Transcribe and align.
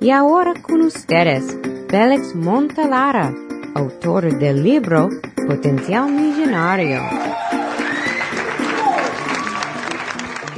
Y 0.00 0.10
ahora 0.10 0.54
con 0.60 0.82
ustedes, 0.82 1.56
Félix 1.88 2.34
Montalara, 2.34 3.34
autor 3.74 4.38
del 4.38 4.62
libro 4.62 5.08
Potencial 5.46 6.10
Millonario. 6.10 7.00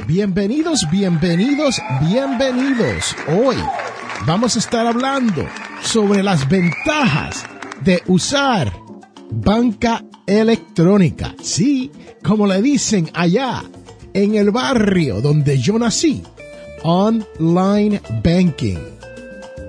Bienvenidos, 0.05 0.85
bienvenidos, 0.91 1.81
bienvenidos. 2.01 3.15
Hoy 3.27 3.57
vamos 4.25 4.55
a 4.55 4.59
estar 4.59 4.87
hablando 4.87 5.45
sobre 5.81 6.23
las 6.23 6.47
ventajas 6.49 7.45
de 7.81 8.01
usar 8.07 8.73
banca 9.29 10.03
electrónica. 10.25 11.35
Sí, 11.41 11.91
como 12.23 12.47
le 12.47 12.61
dicen 12.61 13.09
allá 13.13 13.63
en 14.13 14.35
el 14.35 14.51
barrio 14.51 15.21
donde 15.21 15.59
yo 15.59 15.77
nací, 15.77 16.23
online 16.83 18.01
banking. 18.23 18.96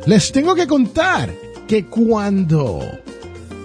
Les 0.06 0.32
tengo 0.32 0.54
que 0.54 0.66
contar 0.66 1.32
que 1.66 1.86
cuando 1.86 2.80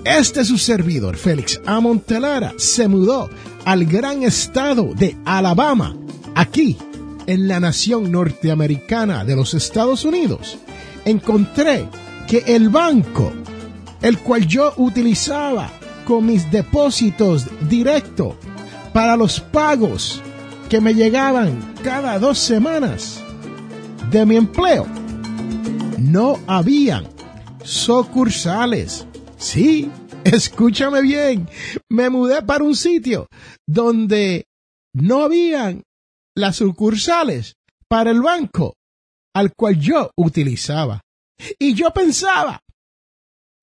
este 0.04 0.44
su 0.44 0.58
servidor, 0.58 1.16
Félix 1.16 1.62
Amontelara, 1.66 2.54
se 2.58 2.88
mudó 2.88 3.30
al 3.66 3.86
gran 3.86 4.24
estado 4.24 4.94
de 4.94 5.16
Alabama, 5.24 5.96
aquí, 6.36 6.78
en 7.26 7.48
la 7.48 7.62
nación 7.62 8.12
norteamericana 8.12 9.24
de 9.24 9.36
los 9.36 9.54
Estados 9.54 10.04
Unidos, 10.04 10.58
encontré 11.06 11.88
que 12.28 12.44
el 12.48 12.70
banco, 12.70 13.32
el 14.02 14.20
cual 14.20 14.46
yo 14.46 14.74
utilizaba 14.76 15.72
con 16.06 16.26
mis 16.26 16.52
depósitos 16.52 17.48
directos 17.70 18.36
para 18.92 19.16
los 19.16 19.40
pagos 19.40 20.22
que 20.70 20.82
me 20.82 20.94
llegaban 20.94 21.76
cada 21.84 22.20
dos 22.20 22.38
semanas 22.38 23.22
de 24.12 24.26
mi 24.26 24.36
empleo, 24.36 24.86
no 25.98 26.40
habían 26.48 27.08
sucursales. 27.64 29.08
Sí, 29.38 29.92
escúchame 30.24 31.02
bien, 31.02 31.48
me 31.90 32.10
mudé 32.10 32.42
para 32.42 32.64
un 32.64 32.76
sitio 32.76 33.28
donde 33.68 34.46
no 34.94 35.24
habían 35.24 35.84
las 36.36 36.58
sucursales 36.58 37.56
para 37.88 38.12
el 38.12 38.22
banco 38.22 38.76
al 39.36 39.54
cual 39.56 39.80
yo 39.80 40.12
utilizaba. 40.16 41.02
Y 41.60 41.74
yo 41.74 41.92
pensaba 41.92 42.60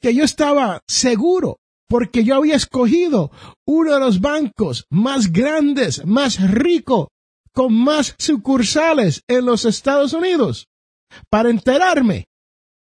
que 0.01 0.15
yo 0.15 0.25
estaba 0.25 0.81
seguro 0.89 1.59
porque 1.89 2.25
yo 2.25 2.37
había 2.37 2.57
escogido 2.57 3.31
uno 3.67 3.95
de 3.95 4.01
los 4.01 4.21
bancos 4.21 4.85
más 4.91 5.33
grandes, 5.33 6.07
más 6.07 6.41
rico, 6.51 7.09
con 7.53 7.75
más 7.75 8.15
sucursales 8.19 9.23
en 9.29 9.45
los 9.45 9.65
Estados 9.65 10.13
Unidos, 10.13 10.67
para 11.31 11.51
enterarme 11.51 12.27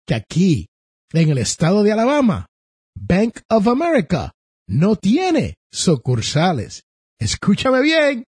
que 0.06 0.14
aquí, 0.14 0.66
en 1.12 1.30
el 1.30 1.38
estado 1.38 1.82
de 1.82 1.92
Alabama, 1.92 2.46
Bank 2.96 3.40
of 3.50 3.68
America 3.68 4.32
no 4.68 4.96
tiene 4.96 5.54
sucursales. 5.72 6.82
Escúchame 7.20 7.80
bien. 7.80 8.24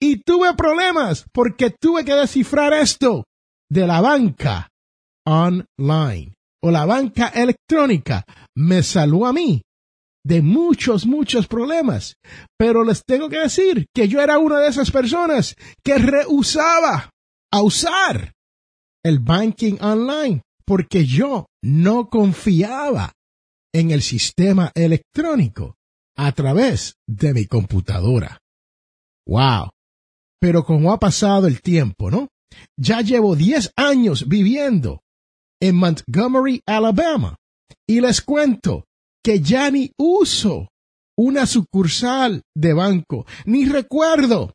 Y 0.00 0.22
tuve 0.22 0.54
problemas 0.54 1.24
porque 1.32 1.70
tuve 1.70 2.04
que 2.04 2.14
descifrar 2.14 2.72
esto 2.72 3.24
de 3.70 3.86
la 3.86 4.00
banca 4.00 4.68
online 5.26 6.34
o 6.62 6.70
la 6.70 6.84
banca 6.84 7.28
electrónica. 7.28 8.24
Me 8.56 8.82
salvó 8.82 9.26
a 9.26 9.32
mí 9.32 9.62
de 10.24 10.42
muchos, 10.42 11.06
muchos 11.06 11.46
problemas. 11.46 12.14
Pero 12.58 12.84
les 12.84 13.02
tengo 13.04 13.28
que 13.28 13.38
decir 13.38 13.86
que 13.94 14.08
yo 14.08 14.20
era 14.20 14.38
una 14.38 14.58
de 14.58 14.68
esas 14.68 14.90
personas 14.90 15.54
que 15.84 15.98
rehusaba 15.98 17.10
a 17.52 17.62
usar 17.62 18.32
el 19.04 19.18
banking 19.18 19.78
online 19.80 20.42
porque 20.64 21.04
yo 21.04 21.46
no 21.62 22.08
confiaba 22.08 23.12
en 23.74 23.90
el 23.90 24.02
sistema 24.02 24.70
electrónico 24.74 25.76
a 26.16 26.32
través 26.32 26.96
de 27.06 27.32
mi 27.32 27.46
computadora. 27.46 28.38
Wow. 29.26 29.70
Pero 30.40 30.64
como 30.64 30.92
ha 30.92 30.98
pasado 30.98 31.46
el 31.46 31.62
tiempo, 31.62 32.10
¿no? 32.10 32.28
Ya 32.76 33.00
llevo 33.00 33.34
10 33.34 33.72
años 33.76 34.28
viviendo 34.28 35.00
en 35.60 35.76
Montgomery, 35.76 36.60
Alabama. 36.66 37.36
Y 37.88 38.00
les 38.00 38.20
cuento 38.20 38.84
que 39.22 39.40
ya 39.40 39.70
ni 39.70 39.92
uso 39.98 40.68
una 41.16 41.46
sucursal 41.46 42.42
de 42.54 42.72
banco, 42.72 43.26
ni 43.44 43.64
recuerdo 43.64 44.54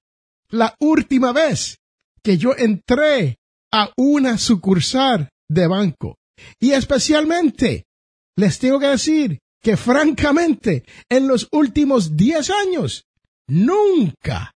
la 0.49 0.75
última 0.79 1.31
vez 1.31 1.79
que 2.23 2.37
yo 2.37 2.55
entré 2.57 3.37
a 3.77 3.93
una 3.95 4.39
sucursal 4.39 5.29
de 5.47 5.67
banco. 5.67 6.17
Y 6.59 6.71
especialmente 6.71 7.85
les 8.35 8.57
tengo 8.57 8.79
que 8.79 8.87
decir 8.87 9.39
que 9.61 9.77
francamente 9.77 10.83
en 11.09 11.27
los 11.27 11.47
últimos 11.51 12.17
10 12.17 12.49
años 12.49 13.03
nunca 13.47 14.51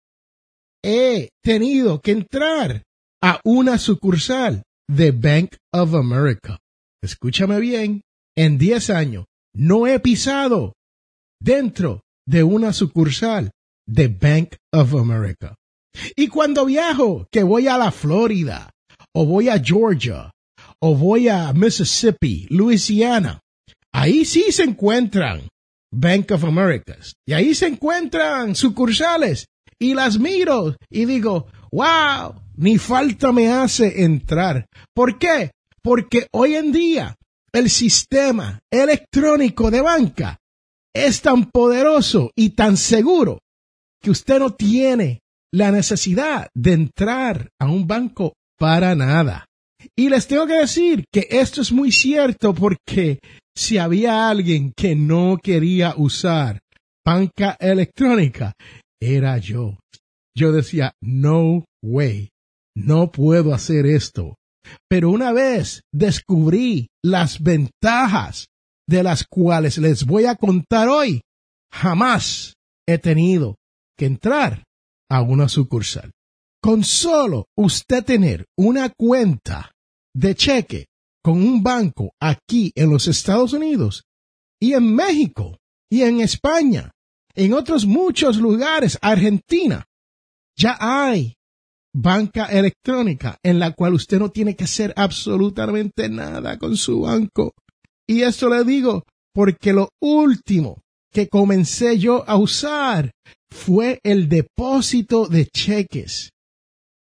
he 0.84 1.30
tenido 1.44 2.00
que 2.00 2.12
entrar 2.12 2.84
a 3.22 3.42
una 3.44 3.78
sucursal 3.78 4.64
de 4.88 5.12
Bank 5.12 5.56
of 5.74 5.94
America. 5.96 6.58
Escúchame 7.02 7.60
bien, 7.60 8.02
en 8.38 8.58
10 8.58 8.90
años 8.90 9.26
no 9.54 9.86
he 9.88 10.00
pisado 10.00 10.74
dentro 11.42 12.02
de 12.26 12.44
una 12.44 12.72
sucursal 12.72 13.52
de 13.86 14.08
Bank 14.08 14.56
of 14.72 14.94
America. 14.96 15.56
Y 16.16 16.28
cuando 16.30 16.66
viajo, 16.66 17.28
que 17.32 17.44
voy 17.44 17.68
a 17.68 17.78
la 17.78 17.92
Florida, 17.92 18.72
o 19.16 19.26
voy 19.26 19.50
a 19.50 19.60
Georgia, 19.60 20.32
o 20.82 20.96
voy 20.96 21.28
a 21.28 21.52
Mississippi, 21.54 22.48
Louisiana, 22.50 23.40
ahí 23.94 24.26
sí 24.26 24.52
se 24.52 24.64
encuentran 24.64 25.48
Bank 25.92 26.32
of 26.32 26.44
America. 26.44 26.98
Y 27.28 27.34
ahí 27.34 27.56
se 27.56 27.68
encuentran 27.68 28.56
sucursales. 28.56 29.46
Y 29.80 29.94
las 29.94 30.20
miro 30.20 30.76
y 30.90 31.06
digo, 31.06 31.48
wow, 31.72 32.36
ni 32.58 32.78
falta 32.78 33.32
me 33.32 33.48
hace 33.48 34.04
entrar. 34.04 34.66
¿Por 34.94 35.18
qué? 35.18 35.52
Porque 35.82 36.28
hoy 36.34 36.56
en 36.56 36.72
día 36.72 37.16
el 37.54 37.70
sistema 37.70 38.60
electrónico 38.72 39.72
de 39.72 39.82
banca 39.82 40.38
es 40.94 41.22
tan 41.22 41.50
poderoso 41.50 42.32
y 42.36 42.52
tan 42.52 42.76
seguro 42.78 43.40
que 44.02 44.12
usted 44.12 44.40
no 44.40 44.54
tiene 44.54 45.22
la 45.52 45.72
necesidad 45.72 46.50
de 46.54 46.74
entrar 46.74 47.50
a 47.60 47.68
un 47.68 47.88
banco 47.88 48.34
para 48.60 48.94
nada. 48.96 49.46
Y 49.96 50.10
les 50.10 50.28
tengo 50.28 50.46
que 50.46 50.60
decir 50.60 51.06
que 51.12 51.28
esto 51.30 51.62
es 51.62 51.72
muy 51.72 51.92
cierto 51.92 52.54
porque 52.54 53.20
si 53.56 53.78
había 53.78 54.30
alguien 54.30 54.74
que 54.76 54.96
no 54.96 55.38
quería 55.42 55.94
usar 55.98 56.60
banca 57.06 57.56
electrónica, 57.60 58.54
era 59.02 59.38
yo. 59.38 59.78
Yo 60.36 60.52
decía, 60.52 60.94
no 61.02 61.66
way, 61.82 62.30
no 62.76 63.12
puedo 63.12 63.54
hacer 63.54 63.86
esto. 63.86 64.36
Pero 64.90 65.10
una 65.10 65.32
vez 65.32 65.82
descubrí 65.94 66.88
las 67.04 67.42
ventajas 67.42 68.48
de 68.88 69.04
las 69.04 69.26
cuales 69.26 69.78
les 69.78 70.06
voy 70.06 70.26
a 70.26 70.36
contar 70.36 70.90
hoy, 70.90 71.22
jamás 71.72 72.54
he 72.88 72.98
tenido 72.98 73.56
que 73.98 74.06
entrar 74.06 74.64
a 75.10 75.22
una 75.22 75.48
sucursal. 75.48 76.12
Con 76.62 76.84
solo 76.84 77.48
usted 77.56 78.04
tener 78.04 78.46
una 78.58 78.90
cuenta 78.90 79.72
de 80.14 80.36
cheque 80.36 80.88
con 81.24 81.42
un 81.42 81.64
banco 81.64 82.12
aquí 82.20 82.72
en 82.76 82.90
los 82.90 83.08
Estados 83.08 83.54
Unidos 83.54 84.04
y 84.60 84.74
en 84.74 84.94
México 84.94 85.58
y 85.90 86.02
en 86.02 86.20
España, 86.20 86.92
en 87.34 87.54
otros 87.54 87.86
muchos 87.86 88.38
lugares, 88.38 88.98
Argentina, 89.02 89.86
ya 90.58 90.78
hay 90.80 91.36
banca 91.94 92.46
electrónica 92.46 93.38
en 93.44 93.60
la 93.60 93.72
cual 93.72 93.94
usted 93.94 94.20
no 94.20 94.30
tiene 94.30 94.56
que 94.56 94.66
hacer 94.66 94.94
absolutamente 94.96 96.10
nada 96.10 96.58
con 96.58 96.76
su 96.76 97.02
banco. 97.02 97.54
Y 98.08 98.24
esto 98.24 98.50
le 98.50 98.64
digo 98.64 99.04
porque 99.34 99.72
lo 99.72 99.90
último 100.02 100.82
que 101.12 101.28
comencé 101.28 101.98
yo 101.98 102.28
a 102.28 102.38
usar 102.38 103.12
fue 103.50 104.00
el 104.04 104.28
depósito 104.28 105.28
de 105.28 105.46
cheques. 105.46 106.32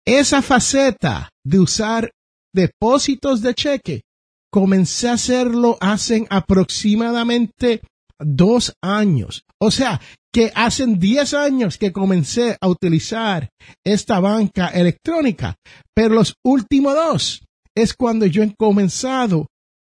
Esa 0.07 0.41
faceta 0.41 1.27
de 1.43 1.59
usar 1.59 2.11
depósitos 2.55 3.41
de 3.41 3.53
cheque, 3.53 4.01
comencé 4.49 5.09
a 5.09 5.13
hacerlo 5.13 5.77
hace 5.81 6.25
aproximadamente 6.29 7.81
dos 8.17 8.73
años. 8.81 9.43
O 9.59 9.69
sea, 9.69 9.99
que 10.33 10.53
hacen 10.55 10.97
10 10.97 11.33
años 11.33 11.77
que 11.77 11.91
comencé 11.91 12.57
a 12.61 12.69
utilizar 12.69 13.49
esta 13.85 14.21
banca 14.21 14.69
electrónica, 14.69 15.55
pero 15.93 16.15
los 16.15 16.35
últimos 16.41 16.95
dos 16.95 17.43
es 17.75 17.93
cuando 17.93 18.25
yo 18.27 18.43
he 18.43 18.55
comenzado 18.55 19.47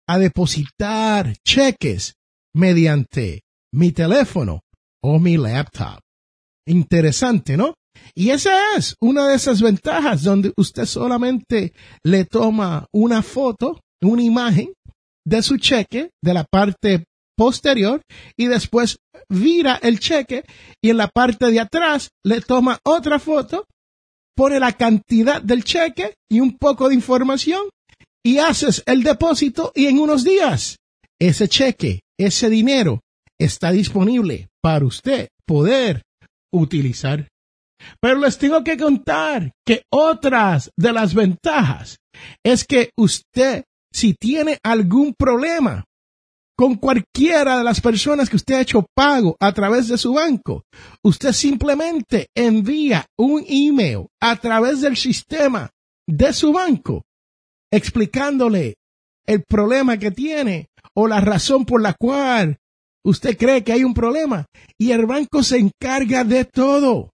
a 0.09 0.21
depositar 0.21 1.35
cheques 1.45 2.15
mediante 2.55 3.41
mi 3.73 3.91
teléfono 3.91 4.61
o 5.03 5.19
mi 5.19 5.37
laptop. 5.37 5.99
Interesante, 6.69 7.57
¿no? 7.57 7.75
Y 8.15 8.31
esa 8.31 8.77
es 8.77 8.95
una 9.01 9.29
de 9.29 9.37
esas 9.37 9.61
ventajas 9.61 10.23
donde 10.23 10.53
usted 10.57 10.87
solamente 10.87 11.73
le 12.05 12.25
toma 12.25 12.87
una 12.93 13.23
foto 13.23 13.81
una 14.05 14.23
imagen 14.23 14.73
de 15.27 15.43
su 15.43 15.57
cheque 15.57 16.11
de 16.23 16.35
la 16.35 16.45
parte 16.45 17.05
posterior 17.37 18.03
y 18.37 18.47
después 18.47 18.99
vira 19.29 19.79
el 19.83 19.99
cheque 19.99 20.45
y 20.83 20.91
en 20.91 20.99
la 20.99 21.09
parte 21.09 21.51
de 21.51 21.61
atrás 21.61 22.11
le 22.25 22.41
toma 22.41 22.79
otra 22.85 23.19
foto, 23.19 23.67
pone 24.37 24.61
la 24.61 24.73
cantidad 24.73 25.43
del 25.43 25.65
cheque 25.65 26.15
y 26.31 26.41
un 26.41 26.57
poco 26.59 26.89
de 26.89 26.95
información 26.95 27.63
y 28.25 28.39
haces 28.39 28.83
el 28.87 29.03
depósito 29.03 29.73
y 29.75 29.87
en 29.87 29.99
unos 29.99 30.25
días 30.25 30.77
ese 31.19 31.49
cheque, 31.49 32.01
ese 32.19 32.51
dinero 32.51 33.01
está 33.39 33.73
disponible 33.73 34.49
para 34.63 34.85
usted 34.85 35.29
poder 35.47 36.03
utilizar. 36.53 37.29
Pero 38.01 38.19
les 38.19 38.39
tengo 38.39 38.63
que 38.63 38.77
contar 38.77 39.53
que 39.67 39.83
otras 39.91 40.71
de 40.77 40.93
las 40.93 41.15
ventajas 41.15 41.99
es 42.45 42.65
que 42.65 42.91
usted, 42.97 43.65
si 43.93 44.15
tiene 44.15 44.59
algún 44.63 45.15
problema 45.15 45.85
con 46.57 46.77
cualquiera 46.77 47.59
de 47.59 47.65
las 47.65 47.81
personas 47.81 48.31
que 48.31 48.37
usted 48.37 48.55
ha 48.55 48.61
hecho 48.61 48.87
pago 48.95 49.37
a 49.41 49.53
través 49.53 49.89
de 49.89 49.99
su 49.99 50.15
banco, 50.15 50.63
usted 51.03 51.33
simplemente 51.33 52.29
envía 52.37 53.07
un 53.19 53.45
email 53.49 54.07
a 54.21 54.37
través 54.37 54.81
del 54.81 54.97
sistema 54.97 55.71
de 56.07 56.33
su 56.33 56.53
banco 56.53 57.03
explicándole 57.73 58.77
el 59.27 59.43
problema 59.43 59.99
que 59.99 60.13
tiene 60.13 60.69
o 60.95 61.09
la 61.09 61.21
razón 61.21 61.65
por 61.65 61.83
la 61.83 61.95
cual 61.95 62.59
usted 63.05 63.37
cree 63.37 63.65
que 63.65 63.73
hay 63.73 63.83
un 63.83 63.95
problema 63.95 64.47
y 64.79 64.93
el 64.93 65.07
banco 65.07 65.43
se 65.43 65.59
encarga 65.59 66.23
de 66.25 66.45
todo. 66.45 67.11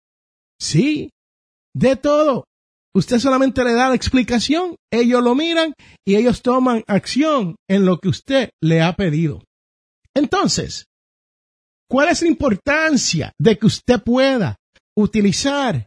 Sí, 0.60 1.10
de 1.74 1.96
todo. 1.96 2.44
Usted 2.94 3.18
solamente 3.18 3.62
le 3.64 3.74
da 3.74 3.90
la 3.90 3.94
explicación, 3.94 4.76
ellos 4.90 5.22
lo 5.22 5.34
miran 5.34 5.74
y 6.06 6.16
ellos 6.16 6.42
toman 6.42 6.82
acción 6.86 7.56
en 7.68 7.84
lo 7.84 7.98
que 7.98 8.08
usted 8.08 8.50
le 8.62 8.82
ha 8.82 8.96
pedido. 8.96 9.44
Entonces, 10.14 10.86
¿cuál 11.88 12.08
es 12.08 12.22
la 12.22 12.28
importancia 12.28 13.32
de 13.38 13.58
que 13.58 13.66
usted 13.66 14.02
pueda 14.02 14.56
utilizar 14.96 15.86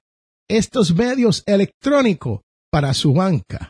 estos 0.50 0.94
medios 0.94 1.44
electrónicos 1.46 2.42
para 2.72 2.94
su 2.94 3.14
banca? 3.14 3.70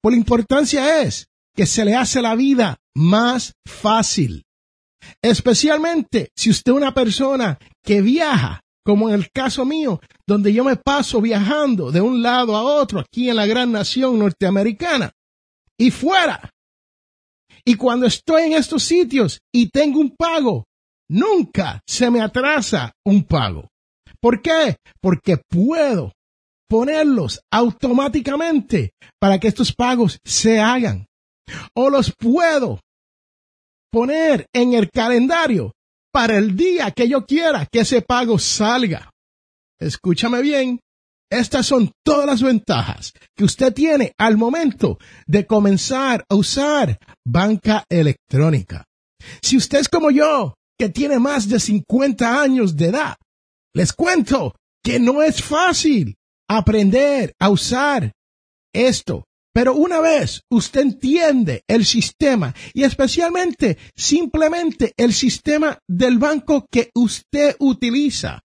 Por 0.00 0.12
la 0.12 0.18
importancia 0.18 1.02
es 1.02 1.28
que 1.54 1.66
se 1.66 1.84
le 1.84 1.94
hace 1.94 2.20
la 2.20 2.34
vida 2.34 2.76
más 2.96 3.52
fácil. 3.66 4.44
Especialmente 5.22 6.30
si 6.36 6.50
usted 6.50 6.72
es 6.72 6.76
una 6.76 6.94
persona 6.94 7.58
que 7.84 8.00
viaja 8.00 8.60
como 8.86 9.08
en 9.08 9.16
el 9.16 9.32
caso 9.32 9.64
mío, 9.64 10.00
donde 10.28 10.52
yo 10.52 10.62
me 10.62 10.76
paso 10.76 11.20
viajando 11.20 11.90
de 11.90 12.00
un 12.00 12.22
lado 12.22 12.54
a 12.54 12.62
otro 12.62 13.00
aquí 13.00 13.28
en 13.28 13.34
la 13.34 13.44
gran 13.44 13.72
nación 13.72 14.16
norteamericana 14.16 15.10
y 15.76 15.90
fuera. 15.90 16.52
Y 17.64 17.74
cuando 17.74 18.06
estoy 18.06 18.44
en 18.44 18.52
estos 18.52 18.84
sitios 18.84 19.40
y 19.52 19.70
tengo 19.70 19.98
un 19.98 20.14
pago, 20.14 20.66
nunca 21.10 21.80
se 21.84 22.12
me 22.12 22.20
atrasa 22.20 22.92
un 23.04 23.24
pago. 23.24 23.66
¿Por 24.20 24.40
qué? 24.40 24.76
Porque 25.00 25.36
puedo 25.36 26.12
ponerlos 26.68 27.40
automáticamente 27.50 28.92
para 29.18 29.40
que 29.40 29.48
estos 29.48 29.74
pagos 29.74 30.20
se 30.24 30.60
hagan. 30.60 31.06
O 31.74 31.90
los 31.90 32.14
puedo 32.16 32.78
poner 33.90 34.46
en 34.52 34.74
el 34.74 34.90
calendario 34.90 35.72
para 36.16 36.38
el 36.38 36.56
día 36.56 36.92
que 36.92 37.10
yo 37.10 37.26
quiera 37.26 37.66
que 37.70 37.80
ese 37.80 38.00
pago 38.00 38.38
salga. 38.38 39.10
Escúchame 39.78 40.40
bien, 40.40 40.80
estas 41.30 41.66
son 41.66 41.92
todas 42.02 42.24
las 42.24 42.40
ventajas 42.40 43.12
que 43.36 43.44
usted 43.44 43.74
tiene 43.74 44.14
al 44.16 44.38
momento 44.38 44.96
de 45.26 45.44
comenzar 45.44 46.24
a 46.30 46.34
usar 46.34 46.96
banca 47.22 47.84
electrónica. 47.90 48.86
Si 49.42 49.58
usted 49.58 49.80
es 49.80 49.90
como 49.90 50.10
yo, 50.10 50.54
que 50.78 50.88
tiene 50.88 51.18
más 51.18 51.50
de 51.50 51.60
50 51.60 52.40
años 52.40 52.74
de 52.78 52.86
edad, 52.86 53.16
les 53.74 53.92
cuento 53.92 54.54
que 54.82 54.98
no 54.98 55.22
es 55.22 55.42
fácil 55.42 56.16
aprender 56.48 57.34
a 57.38 57.50
usar 57.50 58.10
esto 58.72 59.26
pero 59.56 59.74
una 59.74 60.00
vez 60.00 60.42
usted 60.50 60.82
entiende 60.82 61.64
el 61.66 61.86
sistema 61.86 62.54
y 62.74 62.82
especialmente 62.82 63.78
simplemente 63.96 64.92
el 64.98 65.14
sistema 65.14 65.78
del 65.88 66.18
banco 66.18 66.66
que 66.70 66.90
usted 66.94 67.56
utiliza, 67.60 68.42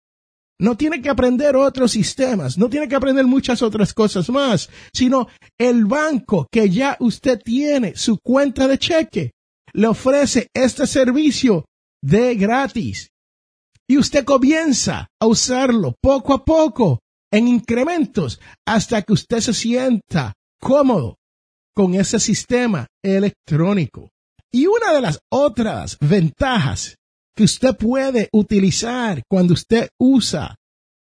no 0.59 0.75
tiene 0.75 1.03
que 1.03 1.11
aprender 1.11 1.55
otros 1.57 1.91
sistemas, 1.91 2.57
no 2.57 2.71
tiene 2.71 2.87
que 2.87 2.95
aprender 2.95 3.23
muchas 3.27 3.61
otras 3.61 3.93
cosas 3.93 4.31
más, 4.31 4.67
sino 4.93 5.27
el 5.59 5.85
banco 5.85 6.47
que 6.51 6.71
ya 6.71 6.97
usted 6.99 7.39
tiene, 7.39 7.95
su 7.95 8.17
cuenta 8.17 8.67
de 8.67 8.79
cheque, 8.79 9.31
le 9.73 9.85
ofrece 9.85 10.49
este 10.55 10.87
servicio 10.87 11.65
de 12.01 12.33
gratis. 12.33 13.11
Y 13.87 13.99
usted 13.99 14.25
comienza 14.25 15.07
a 15.21 15.27
usarlo 15.27 15.93
poco 16.01 16.33
a 16.33 16.43
poco 16.43 17.01
en 17.31 17.47
incrementos 17.47 18.39
hasta 18.65 19.03
que 19.03 19.13
usted 19.13 19.41
se 19.41 19.53
sienta 19.53 20.33
cómodo 20.65 21.19
con 21.75 21.93
ese 21.93 22.19
sistema 22.19 22.87
electrónico. 23.03 24.09
Y 24.51 24.65
una 24.65 24.93
de 24.93 25.01
las 25.01 25.19
otras 25.31 25.95
ventajas 25.99 26.95
que 27.35 27.43
usted 27.43 27.77
puede 27.77 28.29
utilizar 28.33 29.21
cuando 29.29 29.53
usted 29.53 29.89
usa 29.99 30.55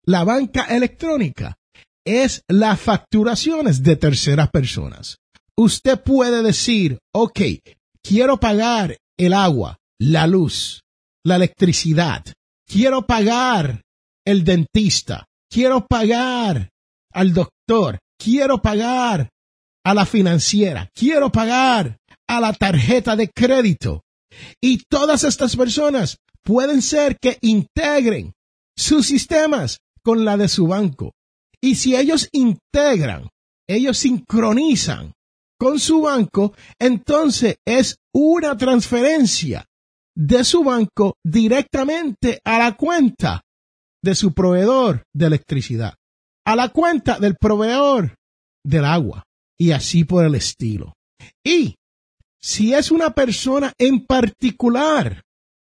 la 0.06 0.26
banca 0.26 0.66
electrónica 0.66 1.56
es 2.06 2.42
las 2.50 2.82
facturaciones 2.82 3.82
de 3.82 3.96
terceras 3.96 4.50
personas. 4.50 5.20
Usted 5.56 6.02
puede 6.04 6.44
decir, 6.44 7.00
ok, 7.14 7.40
quiero 8.04 8.38
pagar 8.38 8.98
el 9.18 9.34
agua, 9.34 9.78
la 9.98 10.28
luz, 10.28 10.82
la 11.24 11.38
electricidad, 11.38 12.26
quiero 12.68 13.06
pagar 13.06 13.84
el 14.26 14.44
dentista, 14.44 15.26
quiero 15.50 15.88
pagar 15.88 16.72
al 17.14 17.34
doctor, 17.34 18.00
quiero 18.18 18.62
pagar 18.62 19.30
a 19.86 19.94
la 19.94 20.06
financiera, 20.06 20.90
quiero 20.94 21.32
pagar 21.32 22.00
a 22.28 22.42
la 22.42 22.54
tarjeta 22.54 23.16
de 23.16 23.30
crédito. 23.30 24.04
Y 24.60 24.84
todas 24.90 25.24
estas 25.24 25.56
personas 25.56 26.18
pueden 26.44 26.82
ser 26.82 27.18
que 27.20 27.38
integren 27.42 28.34
sus 28.76 29.06
sistemas 29.06 29.80
con 30.04 30.26
la 30.26 30.38
de 30.38 30.48
su 30.48 30.68
banco. 30.68 31.14
Y 31.62 31.76
si 31.76 31.96
ellos 31.96 32.28
integran, 32.32 33.30
ellos 33.68 34.00
sincronizan 34.00 35.14
con 35.58 35.80
su 35.80 36.02
banco, 36.02 36.54
entonces 36.80 37.58
es 37.66 37.98
una 38.14 38.58
transferencia 38.58 39.66
de 40.16 40.44
su 40.44 40.64
banco 40.64 41.16
directamente 41.24 42.40
a 42.44 42.58
la 42.58 42.76
cuenta 42.76 43.44
de 44.04 44.16
su 44.16 44.34
proveedor 44.34 45.04
de 45.14 45.28
electricidad, 45.28 45.94
a 46.46 46.56
la 46.56 46.70
cuenta 46.70 47.20
del 47.20 47.36
proveedor 47.36 48.16
del 48.64 48.86
agua 48.86 49.24
y 49.58 49.72
así 49.72 50.04
por 50.04 50.26
el 50.26 50.36
estilo. 50.36 50.94
Y 51.44 51.76
si 52.42 52.74
es 52.74 52.92
una 52.92 53.12
persona 53.12 53.74
en 53.78 54.06
particular 54.06 55.24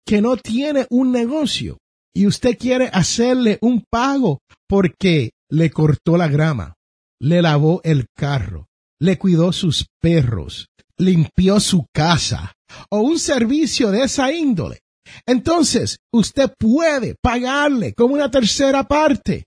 que 0.07 0.21
no 0.21 0.37
tiene 0.37 0.87
un 0.91 1.13
negocio 1.13 1.79
y 2.15 2.27
usted 2.27 2.59
quiere 2.59 2.89
hacerle 2.93 3.59
un 3.61 3.85
pago 3.91 4.41
porque 4.69 5.31
le 5.51 5.71
cortó 5.71 6.17
la 6.17 6.29
grama, 6.29 6.75
le 7.21 7.43
lavó 7.43 7.81
el 7.85 8.07
carro, 8.15 8.67
le 9.01 9.19
cuidó 9.19 9.53
sus 9.53 9.87
perros, 10.01 10.69
limpió 10.99 11.61
su 11.61 11.87
casa 11.93 12.53
o 12.91 13.01
un 13.01 13.19
servicio 13.19 13.91
de 13.91 14.05
esa 14.05 14.33
índole, 14.33 14.81
entonces 15.27 15.99
usted 16.13 16.53
puede 16.59 17.15
pagarle 17.21 17.95
como 17.95 18.15
una 18.15 18.31
tercera 18.31 18.85
parte 18.85 19.45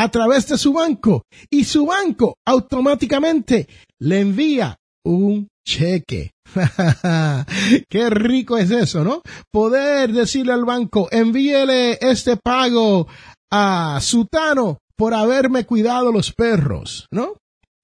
a 0.00 0.08
través 0.10 0.48
de 0.48 0.56
su 0.56 0.72
banco 0.72 1.26
y 1.50 1.64
su 1.64 1.84
banco 1.84 2.38
automáticamente 2.46 3.68
le 3.98 4.20
envía 4.20 4.78
un 5.04 5.46
cheque. 5.62 6.30
Qué 7.90 8.08
rico 8.08 8.56
es 8.56 8.70
eso, 8.70 9.04
¿no? 9.04 9.20
Poder 9.52 10.10
decirle 10.14 10.54
al 10.54 10.64
banco, 10.64 11.08
envíele 11.10 11.98
este 12.00 12.38
pago 12.38 13.08
a 13.52 13.98
Sutano 14.00 14.78
por 14.96 15.12
haberme 15.12 15.66
cuidado 15.66 16.10
los 16.10 16.32
perros, 16.32 17.06
¿no? 17.10 17.34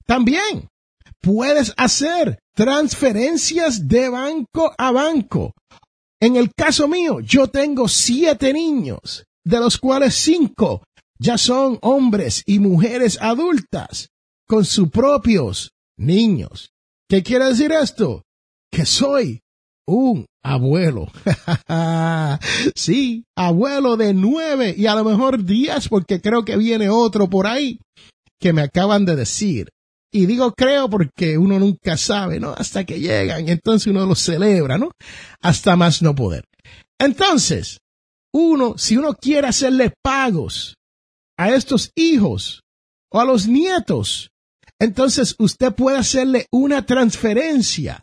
También 0.06 0.68
puedes 1.20 1.74
hacer 1.76 2.38
transferencias 2.54 3.88
de 3.88 4.08
banco 4.08 4.72
a 4.78 4.90
banco. 4.90 5.52
En 6.18 6.36
el 6.36 6.50
caso 6.56 6.88
mío, 6.88 7.20
yo 7.20 7.48
tengo 7.48 7.88
siete 7.88 8.54
niños, 8.54 9.26
de 9.44 9.60
los 9.60 9.76
cuales 9.76 10.14
cinco 10.14 10.82
ya 11.18 11.38
son 11.38 11.78
hombres 11.82 12.42
y 12.46 12.58
mujeres 12.58 13.18
adultas 13.20 14.10
con 14.46 14.64
sus 14.64 14.90
propios 14.90 15.72
niños. 15.96 16.70
¿Qué 17.08 17.22
quiere 17.22 17.46
decir 17.46 17.72
esto? 17.72 18.22
Que 18.70 18.84
soy 18.84 19.40
un 19.86 20.26
abuelo. 20.42 21.08
sí, 22.74 23.24
abuelo 23.36 23.96
de 23.96 24.14
nueve 24.14 24.74
y 24.76 24.86
a 24.86 24.94
lo 24.94 25.04
mejor 25.04 25.44
diez 25.44 25.88
porque 25.88 26.20
creo 26.20 26.44
que 26.44 26.56
viene 26.56 26.88
otro 26.88 27.28
por 27.28 27.46
ahí 27.46 27.80
que 28.40 28.52
me 28.52 28.62
acaban 28.62 29.04
de 29.04 29.16
decir. 29.16 29.68
Y 30.12 30.26
digo 30.26 30.52
creo 30.52 30.88
porque 30.88 31.36
uno 31.36 31.58
nunca 31.58 31.96
sabe, 31.96 32.40
¿no? 32.40 32.52
Hasta 32.56 32.84
que 32.84 33.00
llegan, 33.00 33.48
entonces 33.48 33.88
uno 33.88 34.06
los 34.06 34.20
celebra, 34.20 34.78
¿no? 34.78 34.90
Hasta 35.40 35.76
más 35.76 36.02
no 36.02 36.14
poder. 36.14 36.44
Entonces, 36.98 37.78
uno, 38.32 38.78
si 38.78 38.96
uno 38.96 39.14
quiere 39.14 39.48
hacerle 39.48 39.92
pagos 40.02 40.75
a 41.38 41.50
estos 41.50 41.90
hijos 41.94 42.62
o 43.10 43.20
a 43.20 43.24
los 43.24 43.46
nietos, 43.46 44.30
entonces 44.80 45.34
usted 45.38 45.74
puede 45.74 45.98
hacerle 45.98 46.46
una 46.52 46.84
transferencia 46.84 48.02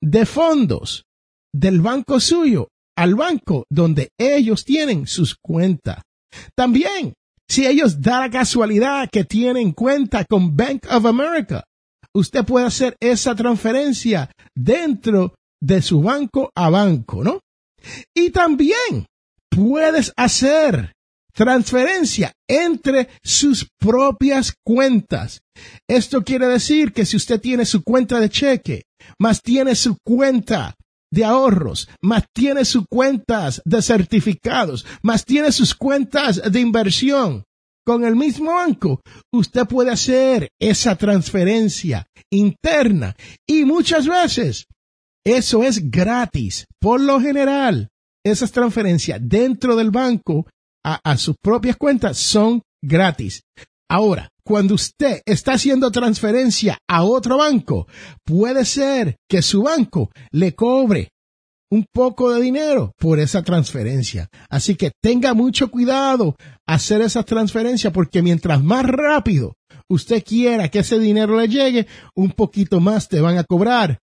de 0.00 0.26
fondos 0.26 1.04
del 1.52 1.80
banco 1.80 2.20
suyo 2.20 2.68
al 2.96 3.14
banco 3.14 3.64
donde 3.70 4.10
ellos 4.18 4.64
tienen 4.64 5.06
sus 5.06 5.36
cuentas. 5.40 6.02
También, 6.56 7.14
si 7.48 7.66
ellos 7.66 8.00
da 8.00 8.20
la 8.20 8.30
casualidad 8.30 9.08
que 9.10 9.24
tienen 9.24 9.72
cuenta 9.72 10.24
con 10.24 10.56
Bank 10.56 10.86
of 10.90 11.06
America, 11.06 11.64
usted 12.14 12.44
puede 12.44 12.66
hacer 12.66 12.96
esa 13.00 13.34
transferencia 13.34 14.30
dentro 14.54 15.34
de 15.60 15.82
su 15.82 16.02
banco 16.02 16.50
a 16.54 16.70
banco, 16.70 17.22
¿no? 17.22 17.40
Y 18.14 18.30
también 18.30 19.06
puedes 19.50 20.12
hacer 20.16 20.91
transferencia 21.34 22.32
entre 22.48 23.08
sus 23.22 23.68
propias 23.78 24.54
cuentas. 24.64 25.42
Esto 25.88 26.22
quiere 26.22 26.46
decir 26.46 26.92
que 26.92 27.06
si 27.06 27.16
usted 27.16 27.40
tiene 27.40 27.64
su 27.64 27.82
cuenta 27.82 28.20
de 28.20 28.30
cheque, 28.30 28.82
más 29.18 29.42
tiene 29.42 29.74
su 29.74 29.96
cuenta 30.04 30.74
de 31.10 31.24
ahorros, 31.24 31.88
más 32.00 32.24
tiene 32.32 32.64
sus 32.64 32.84
cuentas 32.88 33.60
de 33.64 33.82
certificados, 33.82 34.86
más 35.02 35.24
tiene 35.24 35.52
sus 35.52 35.74
cuentas 35.74 36.40
de 36.50 36.60
inversión, 36.60 37.44
con 37.84 38.04
el 38.04 38.16
mismo 38.16 38.54
banco, 38.54 39.00
usted 39.32 39.66
puede 39.66 39.90
hacer 39.90 40.50
esa 40.60 40.96
transferencia 40.96 42.06
interna 42.30 43.16
y 43.46 43.64
muchas 43.64 44.06
veces 44.06 44.66
eso 45.24 45.62
es 45.64 45.90
gratis. 45.90 46.66
Por 46.80 47.00
lo 47.00 47.20
general, 47.20 47.88
esas 48.24 48.52
transferencias 48.52 49.20
dentro 49.22 49.76
del 49.76 49.90
banco 49.90 50.46
a, 50.84 51.16
sus 51.16 51.36
propias 51.40 51.76
cuentas 51.76 52.18
son 52.18 52.62
gratis. 52.82 53.42
Ahora, 53.88 54.28
cuando 54.44 54.74
usted 54.74 55.20
está 55.26 55.52
haciendo 55.52 55.90
transferencia 55.90 56.78
a 56.88 57.04
otro 57.04 57.38
banco, 57.38 57.86
puede 58.24 58.64
ser 58.64 59.16
que 59.28 59.42
su 59.42 59.62
banco 59.62 60.10
le 60.30 60.54
cobre 60.54 61.10
un 61.70 61.86
poco 61.90 62.32
de 62.32 62.42
dinero 62.42 62.92
por 62.98 63.18
esa 63.18 63.42
transferencia. 63.42 64.28
Así 64.50 64.74
que 64.74 64.92
tenga 65.00 65.32
mucho 65.34 65.70
cuidado 65.70 66.36
hacer 66.66 67.00
esa 67.00 67.22
transferencia 67.22 67.92
porque 67.92 68.22
mientras 68.22 68.62
más 68.62 68.84
rápido 68.84 69.54
usted 69.88 70.22
quiera 70.24 70.68
que 70.68 70.80
ese 70.80 70.98
dinero 70.98 71.38
le 71.38 71.48
llegue, 71.48 71.86
un 72.14 72.30
poquito 72.30 72.80
más 72.80 73.08
te 73.08 73.20
van 73.20 73.38
a 73.38 73.44
cobrar 73.44 73.98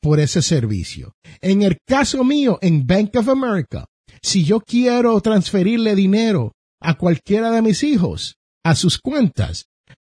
por 0.00 0.20
ese 0.20 0.42
servicio. 0.42 1.12
En 1.40 1.62
el 1.62 1.78
caso 1.86 2.24
mío, 2.24 2.58
en 2.60 2.86
Bank 2.86 3.16
of 3.16 3.28
America, 3.28 3.86
si 4.22 4.44
yo 4.44 4.60
quiero 4.60 5.20
transferirle 5.20 5.94
dinero 5.94 6.52
a 6.80 6.94
cualquiera 6.94 7.50
de 7.50 7.62
mis 7.62 7.82
hijos 7.82 8.36
a 8.64 8.74
sus 8.74 8.98
cuentas, 8.98 9.66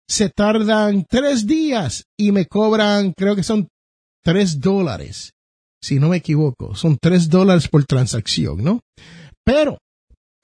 se 0.08 0.28
tardan 0.28 1.04
tres 1.08 1.46
días 1.46 2.04
y 2.18 2.32
me 2.32 2.46
cobran, 2.46 3.12
creo 3.16 3.36
que 3.36 3.42
son 3.42 3.68
tres 4.24 4.60
dólares, 4.60 5.32
si 5.82 5.98
no 5.98 6.08
me 6.08 6.18
equivoco, 6.18 6.74
son 6.74 6.98
tres 7.00 7.28
dólares 7.28 7.68
por 7.68 7.84
transacción, 7.84 8.62
¿no? 8.62 8.80
Pero 9.44 9.78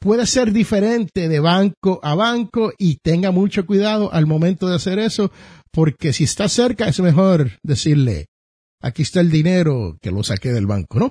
puede 0.00 0.26
ser 0.26 0.52
diferente 0.52 1.28
de 1.28 1.40
banco 1.40 2.00
a 2.02 2.14
banco 2.14 2.72
y 2.78 2.98
tenga 3.02 3.30
mucho 3.32 3.66
cuidado 3.66 4.12
al 4.12 4.26
momento 4.26 4.68
de 4.68 4.76
hacer 4.76 4.98
eso, 4.98 5.32
porque 5.72 6.12
si 6.12 6.24
está 6.24 6.48
cerca 6.48 6.88
es 6.88 7.00
mejor 7.00 7.50
decirle, 7.62 8.26
aquí 8.80 9.02
está 9.02 9.20
el 9.20 9.30
dinero 9.30 9.96
que 10.00 10.10
lo 10.10 10.22
saqué 10.22 10.52
del 10.52 10.66
banco, 10.66 10.98
¿no? 10.98 11.10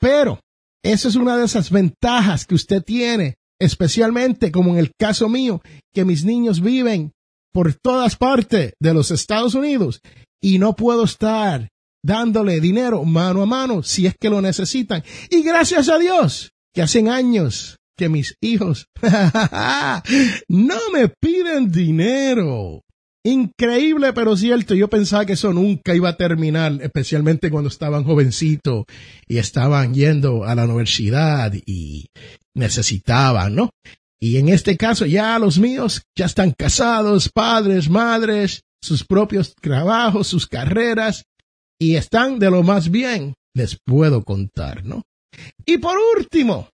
Pero 0.00 0.40
esa 0.84 1.08
es 1.08 1.16
una 1.16 1.36
de 1.36 1.44
esas 1.44 1.70
ventajas 1.70 2.44
que 2.44 2.54
usted 2.54 2.82
tiene, 2.82 3.36
especialmente 3.60 4.50
como 4.50 4.72
en 4.72 4.78
el 4.78 4.92
caso 4.98 5.28
mío, 5.28 5.62
que 5.94 6.04
mis 6.04 6.24
niños 6.24 6.60
viven 6.60 7.12
por 7.52 7.74
todas 7.74 8.16
partes 8.16 8.72
de 8.80 8.94
los 8.94 9.10
Estados 9.10 9.54
Unidos 9.54 10.00
y 10.40 10.58
no 10.58 10.74
puedo 10.74 11.04
estar 11.04 11.68
dándole 12.04 12.60
dinero 12.60 13.04
mano 13.04 13.42
a 13.42 13.46
mano 13.46 13.82
si 13.82 14.06
es 14.06 14.14
que 14.20 14.30
lo 14.30 14.40
necesitan. 14.40 15.04
Y 15.30 15.42
gracias 15.42 15.88
a 15.88 15.98
Dios 15.98 16.50
que 16.74 16.82
hacen 16.82 17.08
años 17.08 17.76
que 17.96 18.08
mis 18.08 18.34
hijos 18.40 18.86
no 20.48 20.78
me 20.92 21.08
piden 21.20 21.70
dinero. 21.70 22.82
Increíble, 23.24 24.12
pero 24.12 24.36
cierto. 24.36 24.74
Yo 24.74 24.88
pensaba 24.88 25.24
que 25.24 25.34
eso 25.34 25.52
nunca 25.52 25.94
iba 25.94 26.08
a 26.08 26.16
terminar, 26.16 26.78
especialmente 26.82 27.50
cuando 27.50 27.68
estaban 27.68 28.04
jovencitos 28.04 28.84
y 29.28 29.38
estaban 29.38 29.94
yendo 29.94 30.44
a 30.44 30.54
la 30.54 30.64
universidad 30.64 31.52
y 31.66 32.06
necesitaban, 32.54 33.54
¿no? 33.54 33.70
Y 34.20 34.38
en 34.38 34.48
este 34.48 34.76
caso 34.76 35.06
ya 35.06 35.38
los 35.38 35.58
míos 35.58 36.02
ya 36.16 36.26
están 36.26 36.52
casados, 36.56 37.28
padres, 37.28 37.88
madres, 37.88 38.62
sus 38.80 39.04
propios 39.04 39.54
trabajos, 39.54 40.26
sus 40.26 40.46
carreras 40.46 41.24
y 41.80 41.96
están 41.96 42.38
de 42.38 42.50
lo 42.50 42.62
más 42.62 42.90
bien, 42.90 43.34
les 43.54 43.78
puedo 43.84 44.22
contar, 44.22 44.84
¿no? 44.84 45.02
Y 45.64 45.78
por 45.78 45.96
último, 46.16 46.68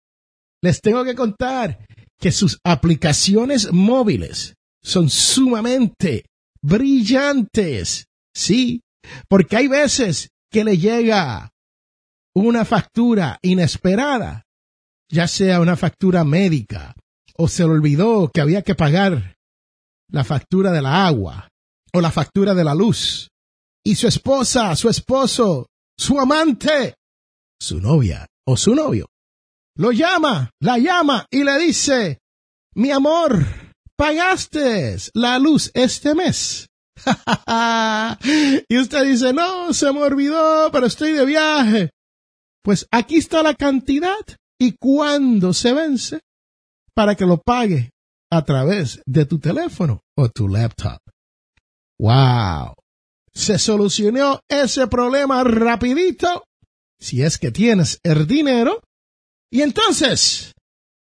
les 0.62 0.81
tengo 0.81 1.05
que 1.05 1.14
contar 1.14 1.87
que 2.19 2.33
sus 2.33 2.59
aplicaciones 2.64 3.73
móviles 3.73 4.55
son 4.83 5.09
sumamente 5.09 6.25
brillantes. 6.62 8.07
Sí, 8.35 8.83
porque 9.29 9.57
hay 9.57 9.69
veces 9.69 10.31
que 10.50 10.65
le 10.65 10.79
llega 10.79 11.50
una 12.35 12.65
factura 12.65 13.38
inesperada, 13.43 14.45
ya 15.11 15.27
sea 15.27 15.61
una 15.61 15.77
factura 15.77 16.25
médica, 16.25 16.95
o 17.37 17.49
se 17.49 17.65
le 17.65 17.71
olvidó 17.71 18.31
que 18.33 18.41
había 18.41 18.62
que 18.62 18.75
pagar 18.75 19.37
la 20.11 20.25
factura 20.25 20.71
de 20.71 20.83
la 20.83 21.07
agua, 21.07 21.49
o 21.93 22.00
la 22.00 22.11
factura 22.11 22.55
de 22.55 22.65
la 22.65 22.75
luz, 22.75 23.29
y 23.85 23.95
su 23.95 24.07
esposa, 24.07 24.75
su 24.77 24.88
esposo, 24.88 25.67
su 25.97 26.19
amante, 26.21 26.95
su 27.61 27.81
novia 27.81 28.27
o 28.47 28.57
su 28.57 28.75
novio, 28.75 29.07
lo 29.77 29.93
llama, 29.93 30.50
la 30.61 30.79
llama 30.79 31.27
y 31.31 31.45
le 31.45 31.59
dice, 31.59 32.19
mi 32.75 32.91
amor, 32.91 33.45
pagaste 33.99 34.97
la 35.14 35.38
luz 35.38 35.71
este 35.75 36.14
mes. 36.14 36.69
y 38.69 38.78
usted 38.78 39.05
dice, 39.05 39.33
no, 39.33 39.73
se 39.75 39.93
me 39.93 40.02
olvidó, 40.02 40.71
pero 40.73 40.87
estoy 40.87 41.12
de 41.12 41.26
viaje. 41.26 41.90
Pues 42.62 42.87
aquí 42.90 43.17
está 43.17 43.43
la 43.43 43.55
cantidad 43.55 44.19
y 44.59 44.76
cuándo 44.78 45.52
se 45.52 45.73
vence 45.73 46.21
para 46.95 47.14
que 47.14 47.26
lo 47.26 47.38
pague 47.38 47.90
a 48.31 48.45
través 48.45 49.00
de 49.07 49.26
tu 49.26 49.38
teléfono 49.38 50.02
o 50.17 50.28
tu 50.28 50.49
laptop. 50.49 50.99
Wow. 51.99 52.75
Se 53.33 53.59
solucionó 53.59 54.40
ese 54.49 54.87
problema 54.87 55.45
rapidito 55.45 56.45
si 57.00 57.23
es 57.23 57.38
que 57.38 57.50
tienes 57.50 58.00
el 58.02 58.26
dinero 58.26 58.83
y 59.50 59.62
entonces 59.62 60.52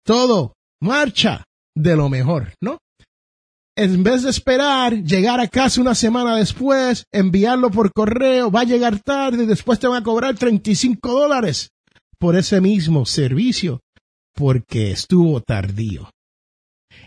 todo 0.04 0.54
marcha 0.80 1.44
de 1.74 1.96
lo 1.96 2.08
mejor, 2.08 2.54
¿no? 2.60 2.78
En 3.76 4.02
vez 4.02 4.22
de 4.22 4.30
esperar 4.30 5.02
llegar 5.02 5.40
a 5.40 5.48
casa 5.48 5.80
una 5.80 5.94
semana 5.94 6.36
después, 6.36 7.06
enviarlo 7.10 7.70
por 7.70 7.92
correo, 7.92 8.50
va 8.50 8.60
a 8.60 8.64
llegar 8.64 9.00
tarde 9.00 9.44
y 9.44 9.46
después 9.46 9.78
te 9.78 9.88
van 9.88 10.02
a 10.02 10.04
cobrar 10.04 10.36
35 10.36 11.10
dólares 11.10 11.70
por 12.18 12.36
ese 12.36 12.60
mismo 12.60 13.06
servicio 13.06 13.80
porque 14.34 14.90
estuvo 14.90 15.40
tardío. 15.40 16.10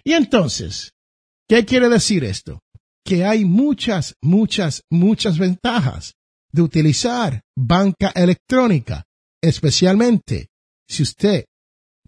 Y 0.03 0.13
entonces, 0.13 0.91
¿qué 1.47 1.65
quiere 1.65 1.87
decir 1.87 2.23
esto? 2.23 2.59
Que 3.03 3.25
hay 3.25 3.45
muchas, 3.45 4.15
muchas, 4.23 4.81
muchas 4.89 5.37
ventajas 5.37 6.15
de 6.51 6.63
utilizar 6.63 7.41
banca 7.55 8.11
electrónica, 8.15 9.03
especialmente 9.41 10.47
si 10.87 11.03
usted 11.03 11.45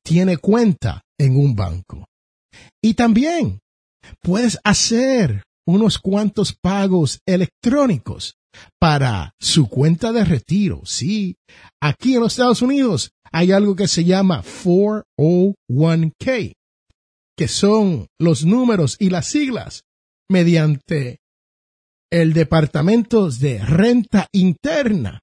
tiene 0.04 0.38
cuenta 0.38 1.02
en 1.20 1.38
un 1.38 1.56
banco. 1.56 2.08
Y 2.82 2.94
también 2.94 3.60
puedes 4.22 4.60
hacer 4.64 5.44
unos 5.66 6.00
cuantos 6.00 6.54
pagos 6.54 7.20
electrónicos 7.26 8.38
para 8.80 9.34
su 9.40 9.68
cuenta 9.68 10.12
de 10.12 10.24
retiro. 10.24 10.82
Sí, 10.86 11.36
aquí 11.82 12.16
en 12.16 12.22
los 12.22 12.34
Estados 12.34 12.62
Unidos 12.62 13.12
hay 13.32 13.52
algo 13.52 13.76
que 13.76 13.88
se 13.88 14.04
llama 14.04 14.44
401k, 14.44 16.54
que 17.38 17.48
son 17.48 18.08
los 18.20 18.46
números 18.46 18.96
y 19.00 19.10
las 19.10 19.28
siglas 19.28 19.84
mediante 20.30 21.20
el 22.12 22.34
Departamento 22.34 23.30
de 23.30 23.60
Renta 23.60 24.28
Interna. 24.32 25.20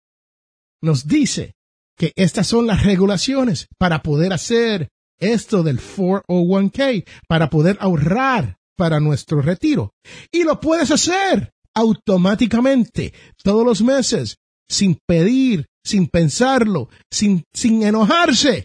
Nos 0.83 1.07
dice 1.07 1.55
que 1.97 2.13
estas 2.17 2.47
son 2.47 2.67
las 2.67 2.85
regulaciones 2.85 3.69
para 3.79 4.03
poder 4.03 4.33
hacer 4.33 4.89
esto 5.19 5.63
del 5.63 5.81
401k 5.81 7.05
para 7.29 7.51
poder 7.51 7.77
ahorrar 7.81 8.57
para 8.77 9.01
nuestro 9.01 9.41
retiro. 9.41 9.93
Y 10.33 10.45
lo 10.45 10.61
puedes 10.61 10.91
hacer 10.91 11.53
automáticamente 11.75 13.13
todos 13.43 13.65
los 13.65 13.83
meses, 13.83 14.39
sin 14.69 14.99
pedir, 15.07 15.67
sin 15.85 16.07
pensarlo, 16.07 16.89
sin, 17.11 17.45
sin 17.53 17.83
enojarse, 17.83 18.65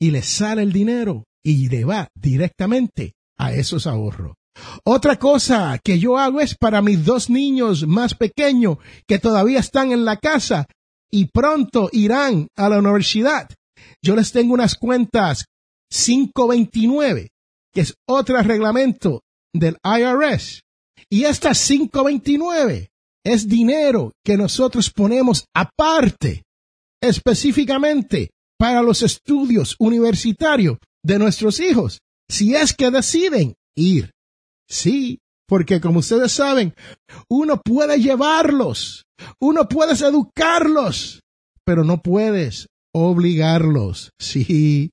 y 0.00 0.10
le 0.10 0.22
sale 0.22 0.62
el 0.62 0.72
dinero 0.72 1.24
y 1.42 1.68
le 1.68 1.84
va 1.84 2.08
directamente 2.14 3.14
a 3.38 3.52
esos 3.52 3.86
ahorros. 3.86 4.34
Otra 4.84 5.18
cosa 5.18 5.78
que 5.82 5.98
yo 5.98 6.18
hago 6.18 6.40
es 6.40 6.54
para 6.54 6.82
mis 6.82 7.04
dos 7.04 7.30
niños 7.30 7.86
más 7.86 8.14
pequeños 8.14 8.78
que 9.06 9.18
todavía 9.18 9.60
están 9.60 9.92
en 9.92 10.04
la 10.04 10.16
casa 10.16 10.66
y 11.10 11.26
pronto 11.26 11.88
irán 11.92 12.48
a 12.56 12.68
la 12.68 12.78
universidad. 12.78 13.48
Yo 14.02 14.16
les 14.16 14.32
tengo 14.32 14.54
unas 14.54 14.74
cuentas 14.74 15.46
529, 15.90 17.30
que 17.72 17.80
es 17.80 17.94
otro 18.08 18.40
reglamento 18.42 19.22
del 19.52 19.76
IRS. 19.84 20.62
Y 21.08 21.24
esta 21.24 21.52
529 21.52 22.90
es 23.24 23.48
dinero 23.48 24.12
que 24.24 24.36
nosotros 24.36 24.90
ponemos 24.90 25.44
aparte, 25.54 26.44
específicamente 27.02 28.30
para 28.58 28.82
los 28.82 29.02
estudios 29.02 29.74
universitarios 29.78 30.78
de 31.02 31.18
nuestros 31.18 31.60
hijos, 31.60 32.00
si 32.28 32.54
es 32.54 32.74
que 32.74 32.90
deciden 32.90 33.54
ir. 33.74 34.12
Sí, 34.68 35.18
porque 35.48 35.80
como 35.80 35.98
ustedes 35.98 36.32
saben, 36.32 36.74
uno 37.28 37.60
puede 37.60 38.00
llevarlos, 38.00 39.04
uno 39.40 39.66
puede 39.66 39.94
educarlos, 39.94 41.20
pero 41.64 41.84
no 41.84 42.00
puedes 42.00 42.68
obligarlos. 42.92 44.12
Sí, 44.20 44.90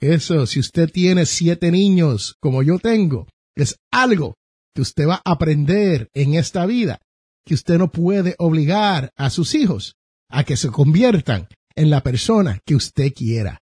eso, 0.00 0.46
si 0.46 0.60
usted 0.60 0.90
tiene 0.90 1.26
siete 1.26 1.70
niños 1.70 2.36
como 2.40 2.62
yo 2.62 2.78
tengo, 2.78 3.26
es 3.56 3.76
algo 3.90 4.34
que 4.74 4.82
usted 4.82 5.06
va 5.06 5.16
a 5.24 5.32
aprender 5.32 6.08
en 6.14 6.34
esta 6.34 6.64
vida, 6.66 6.98
que 7.44 7.54
usted 7.54 7.78
no 7.78 7.90
puede 7.90 8.34
obligar 8.38 9.10
a 9.16 9.30
sus 9.30 9.54
hijos 9.54 9.94
a 10.30 10.44
que 10.44 10.56
se 10.56 10.70
conviertan 10.70 11.48
en 11.74 11.90
la 11.90 12.02
persona 12.02 12.60
que 12.64 12.74
usted 12.74 13.12
quiera. 13.12 13.58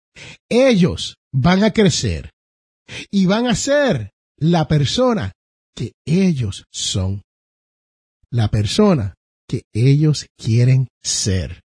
Ellos 0.48 1.16
van 1.32 1.64
a 1.64 1.72
crecer 1.72 2.30
y 3.10 3.26
van 3.26 3.46
a 3.46 3.54
ser 3.54 4.12
la 4.36 4.68
persona 4.68 5.32
que 5.74 5.92
ellos 6.04 6.64
son, 6.70 7.22
la 8.30 8.48
persona 8.48 9.14
que 9.48 9.62
ellos 9.72 10.26
quieren 10.36 10.88
ser. 11.02 11.62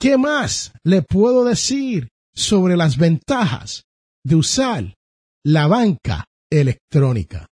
¿Qué 0.00 0.16
más 0.16 0.72
le 0.84 1.02
puedo 1.02 1.44
decir 1.44 2.08
sobre 2.34 2.76
las 2.76 2.96
ventajas 2.96 3.84
de 4.24 4.36
usar 4.36 4.94
la 5.44 5.66
banca 5.66 6.24
electrónica? 6.50 7.46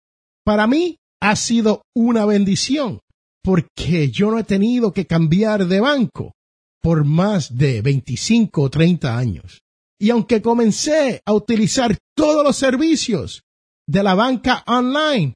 Para 0.44 0.66
mí 0.66 0.96
ha 1.20 1.36
sido 1.36 1.82
una 1.94 2.26
bendición 2.26 3.00
porque 3.42 4.10
yo 4.10 4.30
no 4.30 4.38
he 4.38 4.44
tenido 4.44 4.92
que 4.92 5.06
cambiar 5.06 5.66
de 5.66 5.80
banco 5.80 6.32
por 6.82 7.04
más 7.04 7.56
de 7.56 7.82
25 7.82 8.62
o 8.62 8.70
30 8.70 9.16
años. 9.16 9.60
Y 9.98 10.10
aunque 10.10 10.42
comencé 10.42 11.22
a 11.24 11.32
utilizar 11.32 11.96
todos 12.14 12.44
los 12.44 12.56
servicios 12.56 13.42
de 13.86 14.02
la 14.02 14.14
banca 14.14 14.64
online 14.66 15.34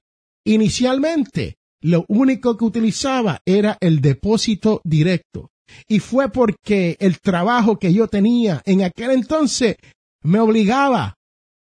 Inicialmente, 0.48 1.58
lo 1.82 2.06
único 2.08 2.56
que 2.56 2.64
utilizaba 2.64 3.42
era 3.44 3.76
el 3.82 4.00
depósito 4.00 4.80
directo. 4.82 5.50
Y 5.86 6.00
fue 6.00 6.30
porque 6.30 6.96
el 7.00 7.20
trabajo 7.20 7.78
que 7.78 7.92
yo 7.92 8.08
tenía 8.08 8.62
en 8.64 8.82
aquel 8.82 9.10
entonces 9.12 9.76
me 10.22 10.40
obligaba, 10.40 11.16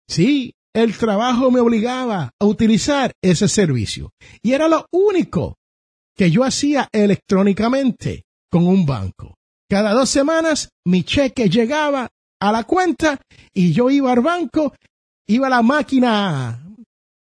sí, 0.09 0.55
el 0.75 0.97
trabajo 0.97 1.51
me 1.51 1.61
obligaba 1.61 2.31
a 2.39 2.45
utilizar 2.45 3.13
ese 3.23 3.49
servicio. 3.49 4.11
Y 4.43 4.53
era 4.53 4.69
lo 4.69 4.87
único 4.93 5.57
que 6.17 6.31
yo 6.31 6.45
hacía 6.45 6.89
electrónicamente 6.93 8.25
con 8.51 8.67
un 8.67 8.87
banco. 8.87 9.35
Cada 9.69 9.93
dos 9.93 10.09
semanas 10.09 10.71
mi 10.85 11.05
cheque 11.05 11.49
llegaba 11.49 12.09
a 12.41 12.53
la 12.53 12.65
cuenta 12.65 13.21
y 13.53 13.73
yo 13.73 13.91
iba 13.91 14.13
al 14.13 14.21
banco, 14.21 14.75
iba 15.27 15.47
a 15.47 15.51
la 15.51 15.63
máquina 15.63 16.65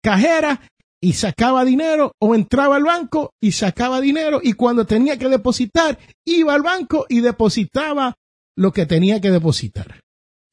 cajera 0.02 0.60
y 1.00 1.14
sacaba 1.14 1.64
dinero 1.64 2.12
o 2.20 2.34
entraba 2.34 2.76
al 2.76 2.84
banco 2.84 3.32
y 3.40 3.52
sacaba 3.52 4.00
dinero 4.00 4.40
y 4.42 4.52
cuando 4.52 4.86
tenía 4.86 5.18
que 5.18 5.28
depositar 5.28 5.98
iba 6.24 6.54
al 6.54 6.62
banco 6.62 7.06
y 7.08 7.20
depositaba 7.20 8.16
lo 8.56 8.72
que 8.72 8.86
tenía 8.86 9.20
que 9.20 9.30
depositar. 9.30 10.00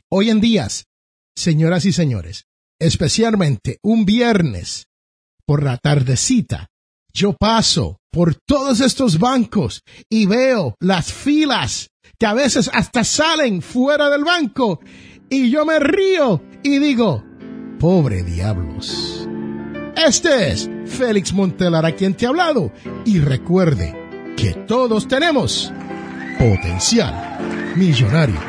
Hoy 0.10 0.30
en 0.30 0.40
día, 0.40 0.68
señoras 1.36 1.86
y 1.86 1.92
señores, 1.92 2.46
especialmente 2.80 3.80
un 3.84 4.06
viernes 4.06 4.88
por 5.46 5.64
la 5.64 5.78
tardecita, 5.78 6.68
yo 7.14 7.34
paso 7.34 8.00
por 8.12 8.36
todos 8.36 8.80
estos 8.80 9.20
bancos 9.20 9.82
y 10.10 10.26
veo 10.28 10.76
las 10.80 11.12
filas 11.12 11.90
que 12.18 12.26
a 12.26 12.34
veces 12.34 12.70
hasta 12.74 13.04
salen 13.04 13.62
fuera 13.62 14.10
del 14.10 14.24
banco 14.24 14.80
y 15.30 15.50
yo 15.50 15.66
me 15.66 15.80
río 15.80 16.42
y 16.64 16.80
digo, 16.80 17.24
pobre 17.80 18.24
diablos. 18.24 19.17
Este 19.98 20.52
es 20.52 20.70
Félix 20.86 21.34
Montelar 21.34 21.84
a 21.84 21.92
quien 21.92 22.14
te 22.14 22.28
ha 22.28 22.30
hablado 22.30 22.72
y 23.04 23.18
recuerde 23.18 23.96
que 24.38 24.54
todos 24.54 25.08
tenemos 25.08 25.74
potencial 26.38 27.74
millonario. 27.76 28.40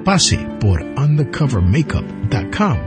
Pase 0.04 0.40
por 0.60 0.82
undercovermakeup.com 0.82 2.78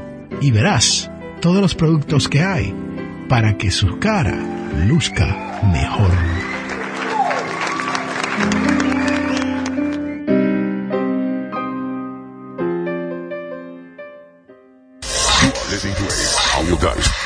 y 0.41 0.51
verás 0.51 1.11
todos 1.41 1.61
los 1.61 1.75
productos 1.75 2.29
que 2.29 2.43
hay 2.43 2.75
para 3.29 3.57
que 3.57 3.71
su 3.71 3.99
cara 3.99 4.37
luzca 4.87 5.61
mejor. 5.73 6.11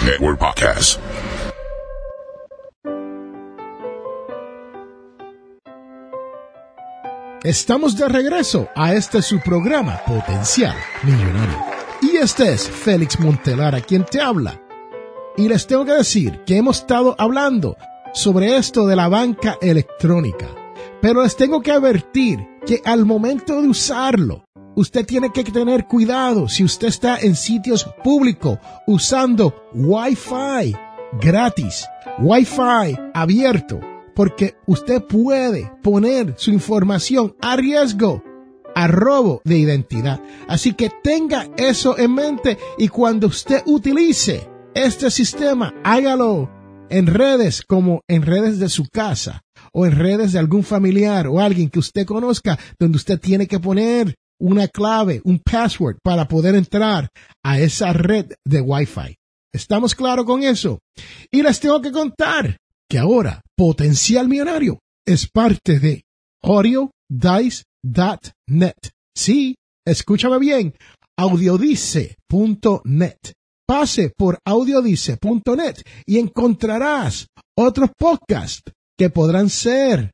Network 0.04 0.38
Podcast. 0.38 1.07
Estamos 7.48 7.96
de 7.96 8.06
regreso 8.06 8.68
a 8.76 8.92
este 8.92 9.22
su 9.22 9.40
programa 9.40 10.02
Potencial 10.06 10.76
Millonario. 11.02 11.56
Y 12.02 12.18
este 12.18 12.52
es 12.52 12.68
Félix 12.68 13.18
Montelar 13.18 13.74
a 13.74 13.80
quien 13.80 14.04
te 14.04 14.20
habla. 14.20 14.60
Y 15.34 15.48
les 15.48 15.66
tengo 15.66 15.86
que 15.86 15.94
decir 15.94 16.42
que 16.44 16.58
hemos 16.58 16.80
estado 16.80 17.16
hablando 17.16 17.78
sobre 18.12 18.58
esto 18.58 18.86
de 18.86 18.96
la 18.96 19.08
banca 19.08 19.56
electrónica. 19.62 20.46
Pero 21.00 21.22
les 21.22 21.36
tengo 21.36 21.62
que 21.62 21.72
advertir 21.72 22.38
que 22.66 22.82
al 22.84 23.06
momento 23.06 23.62
de 23.62 23.68
usarlo, 23.68 24.44
usted 24.76 25.06
tiene 25.06 25.32
que 25.32 25.42
tener 25.42 25.86
cuidado 25.86 26.50
si 26.50 26.64
usted 26.64 26.88
está 26.88 27.16
en 27.18 27.34
sitios 27.34 27.88
públicos 28.04 28.58
usando 28.86 29.70
Wi-Fi 29.72 30.76
gratis, 31.18 31.86
Wi-Fi 32.18 32.94
abierto 33.14 33.80
porque 34.18 34.56
usted 34.66 35.04
puede 35.04 35.70
poner 35.80 36.34
su 36.36 36.50
información 36.50 37.36
a 37.40 37.54
riesgo, 37.54 38.24
a 38.74 38.88
robo 38.88 39.40
de 39.44 39.58
identidad. 39.58 40.20
Así 40.48 40.72
que 40.72 40.90
tenga 41.04 41.48
eso 41.56 41.96
en 41.96 42.14
mente 42.16 42.58
y 42.78 42.88
cuando 42.88 43.28
usted 43.28 43.62
utilice 43.66 44.50
este 44.74 45.12
sistema, 45.12 45.72
hágalo 45.84 46.50
en 46.90 47.06
redes 47.06 47.62
como 47.62 48.00
en 48.08 48.22
redes 48.22 48.58
de 48.58 48.68
su 48.68 48.88
casa 48.88 49.42
o 49.72 49.86
en 49.86 49.92
redes 49.92 50.32
de 50.32 50.40
algún 50.40 50.64
familiar 50.64 51.28
o 51.28 51.38
alguien 51.38 51.70
que 51.70 51.78
usted 51.78 52.04
conozca 52.04 52.58
donde 52.76 52.96
usted 52.96 53.20
tiene 53.20 53.46
que 53.46 53.60
poner 53.60 54.16
una 54.40 54.66
clave, 54.66 55.20
un 55.22 55.38
password 55.38 55.98
para 56.02 56.26
poder 56.26 56.56
entrar 56.56 57.08
a 57.44 57.60
esa 57.60 57.92
red 57.92 58.32
de 58.44 58.62
Wi-Fi. 58.62 59.14
¿Estamos 59.54 59.94
claros 59.94 60.24
con 60.24 60.42
eso? 60.42 60.80
Y 61.30 61.40
les 61.40 61.60
tengo 61.60 61.80
que 61.80 61.92
contar 61.92 62.58
que 62.88 62.98
ahora 62.98 63.42
Potencial 63.56 64.28
Millonario 64.28 64.80
es 65.06 65.28
parte 65.28 65.78
de 65.78 66.02
audiodice.net. 66.42 66.90
Sí, 69.14 69.54
escúchame 69.86 70.38
bien, 70.38 70.74
audiodice.net. 71.18 73.18
Pase 73.66 74.10
por 74.16 74.38
audiodice.net 74.46 75.82
y 76.06 76.18
encontrarás 76.18 77.26
otros 77.56 77.90
podcasts 77.98 78.72
que 78.96 79.10
podrán 79.10 79.50
ser 79.50 80.12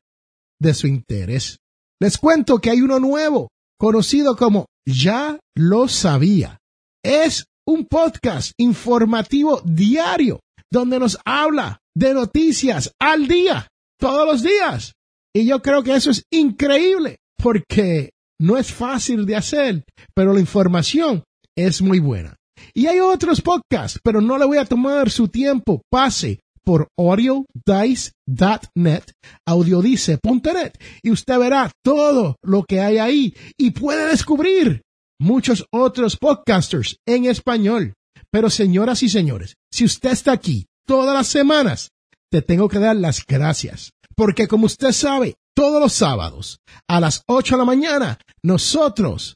de 0.59 0.73
su 0.73 0.87
interés. 0.87 1.59
Les 2.01 2.17
cuento 2.17 2.59
que 2.59 2.71
hay 2.71 2.81
uno 2.81 2.99
nuevo, 2.99 3.47
conocido 3.79 4.35
como 4.35 4.65
Ya 4.85 5.39
lo 5.55 5.87
sabía. 5.87 6.57
Es 7.03 7.45
un 7.65 7.85
podcast 7.85 8.51
informativo 8.57 9.61
diario 9.63 10.41
donde 10.69 10.99
nos 10.99 11.17
habla 11.23 11.79
de 11.95 12.13
noticias 12.13 12.91
al 12.99 13.27
día, 13.27 13.67
todos 13.99 14.27
los 14.27 14.43
días. 14.43 14.93
Y 15.33 15.45
yo 15.45 15.61
creo 15.61 15.83
que 15.83 15.95
eso 15.95 16.11
es 16.11 16.23
increíble 16.31 17.17
porque 17.37 18.11
no 18.39 18.57
es 18.57 18.71
fácil 18.71 19.25
de 19.25 19.35
hacer, 19.35 19.83
pero 20.13 20.33
la 20.33 20.39
información 20.39 21.23
es 21.57 21.81
muy 21.81 21.99
buena. 21.99 22.35
Y 22.73 22.87
hay 22.87 22.99
otros 22.99 23.41
podcasts, 23.41 23.99
pero 24.03 24.21
no 24.21 24.37
le 24.37 24.45
voy 24.45 24.57
a 24.57 24.65
tomar 24.65 25.09
su 25.09 25.27
tiempo. 25.27 25.81
Pase 25.89 26.39
por 26.63 26.87
audiodice.net, 26.97 29.03
audiodice.net, 29.45 30.73
y 31.03 31.11
usted 31.11 31.39
verá 31.39 31.71
todo 31.83 32.37
lo 32.41 32.63
que 32.63 32.81
hay 32.81 32.97
ahí 32.97 33.35
y 33.57 33.71
puede 33.71 34.09
descubrir 34.09 34.81
muchos 35.19 35.65
otros 35.71 36.17
podcasters 36.17 36.97
en 37.07 37.25
español. 37.25 37.93
Pero 38.31 38.49
señoras 38.49 39.03
y 39.03 39.09
señores, 39.09 39.55
si 39.71 39.85
usted 39.85 40.11
está 40.11 40.33
aquí 40.33 40.65
todas 40.85 41.13
las 41.13 41.27
semanas, 41.27 41.91
te 42.31 42.41
tengo 42.41 42.69
que 42.69 42.79
dar 42.79 42.95
las 42.95 43.25
gracias. 43.25 43.91
Porque 44.15 44.47
como 44.47 44.65
usted 44.65 44.91
sabe, 44.91 45.35
todos 45.55 45.81
los 45.81 45.93
sábados 45.93 46.59
a 46.87 46.99
las 46.99 47.23
8 47.27 47.55
de 47.55 47.59
la 47.59 47.65
mañana, 47.65 48.19
nosotros 48.43 49.35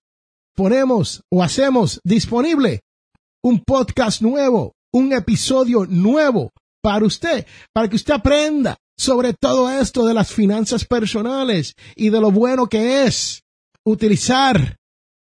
ponemos 0.55 1.21
o 1.31 1.41
hacemos 1.41 1.99
disponible 2.03 2.81
un 3.43 3.63
podcast 3.65 4.21
nuevo, 4.21 4.73
un 4.93 5.13
episodio 5.13 5.85
nuevo 5.85 6.51
para 6.81 7.05
usted, 7.05 7.45
para 7.73 7.89
que 7.89 7.95
usted 7.95 8.13
aprenda 8.13 8.77
sobre 8.97 9.33
todo 9.33 9.69
esto 9.69 10.05
de 10.05 10.13
las 10.13 10.33
finanzas 10.33 10.83
personales 10.83 11.73
y 11.95 12.09
de 12.09 12.19
lo 12.19 12.31
bueno 12.31 12.67
que 12.67 13.05
es 13.05 13.41
utilizar 13.85 14.75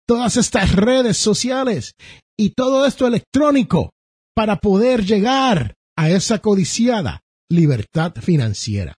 todas 0.08 0.38
estas 0.38 0.76
redes 0.76 1.18
sociales 1.18 1.94
y 2.36 2.52
todo 2.52 2.86
esto 2.88 3.06
electrónico 3.06 3.92
para 4.36 4.56
poder 4.58 5.06
llegar 5.06 5.76
a 5.98 6.10
esa 6.10 6.40
codiciada 6.40 7.22
libertad 7.50 8.14
financiera. 8.22 8.94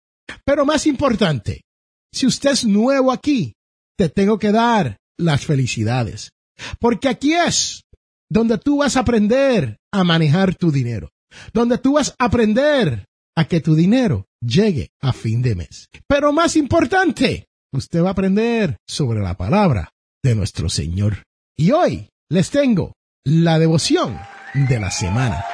Pero 0.44 0.66
más 0.66 0.86
importante, 0.86 1.62
si 2.12 2.26
usted 2.26 2.50
es 2.50 2.64
nuevo 2.64 3.12
aquí, 3.12 3.54
te 3.96 4.08
tengo 4.08 4.38
que 4.38 4.52
dar 4.52 4.98
las 5.16 5.44
felicidades. 5.46 6.30
Porque 6.80 7.08
aquí 7.08 7.34
es 7.34 7.82
donde 8.30 8.58
tú 8.58 8.78
vas 8.78 8.96
a 8.96 9.00
aprender 9.00 9.78
a 9.92 10.04
manejar 10.04 10.54
tu 10.54 10.70
dinero, 10.70 11.10
donde 11.52 11.78
tú 11.78 11.94
vas 11.94 12.14
a 12.18 12.26
aprender 12.26 13.06
a 13.36 13.46
que 13.46 13.60
tu 13.60 13.74
dinero 13.74 14.26
llegue 14.40 14.90
a 15.00 15.12
fin 15.12 15.42
de 15.42 15.54
mes. 15.54 15.88
Pero 16.06 16.32
más 16.32 16.56
importante, 16.56 17.46
usted 17.72 18.02
va 18.02 18.08
a 18.08 18.12
aprender 18.12 18.76
sobre 18.86 19.20
la 19.20 19.36
palabra 19.36 19.90
de 20.22 20.34
nuestro 20.34 20.68
Señor. 20.68 21.22
Y 21.56 21.70
hoy 21.70 22.08
les 22.28 22.50
tengo 22.50 22.94
la 23.24 23.58
devoción 23.58 24.18
de 24.54 24.80
la 24.80 24.90
semana, 24.90 25.44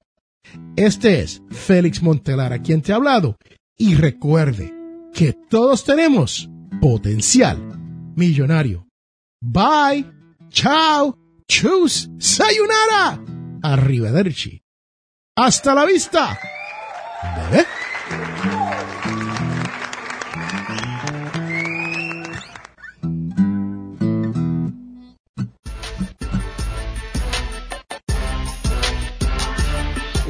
Este 0.77 1.21
es 1.21 1.43
Félix 1.51 2.03
Montelar, 2.03 2.53
a 2.53 2.63
quien 2.63 2.83
te 2.83 2.93
ha 2.93 2.97
hablado. 2.97 3.37
Y 3.77 3.95
recuerde 3.95 4.73
que 5.13 5.33
todos 5.33 5.85
tenemos 5.85 6.49
potencial 6.81 7.59
millonario. 8.17 8.87
Bye, 9.41 10.11
chao, 10.49 11.19
chus, 11.47 12.11
sayonara, 12.19 13.21
arrivederci. 13.63 14.63
Hasta 15.37 15.75
la 15.75 15.85
vista, 15.85 16.39
bebé. 17.51 17.67